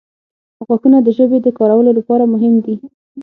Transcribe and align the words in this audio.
•غاښونه 0.67 0.97
د 1.03 1.07
ژبې 1.17 1.37
د 1.41 1.47
کارولو 1.57 1.91
لپاره 1.99 2.23
مهم 2.33 2.53
دي. 2.65 2.75